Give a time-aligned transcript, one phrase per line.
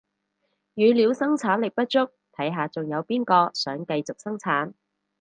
[0.73, 4.73] 語料生產力不足，睇下仲有邊個想繼續生產